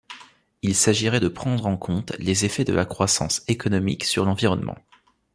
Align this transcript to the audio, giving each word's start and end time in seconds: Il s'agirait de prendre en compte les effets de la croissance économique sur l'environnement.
Il 0.63 0.73
s'agirait 0.73 1.19
de 1.19 1.27
prendre 1.27 1.67
en 1.67 1.77
compte 1.77 2.13
les 2.17 2.43
effets 2.43 2.63
de 2.63 2.73
la 2.73 2.85
croissance 2.85 3.43
économique 3.47 4.03
sur 4.03 4.25
l'environnement. 4.25 4.79